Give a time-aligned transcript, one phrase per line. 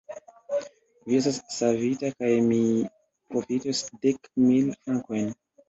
[1.11, 2.59] Vi estas savita kaj mi
[3.29, 5.33] profitos dek mil frankojn.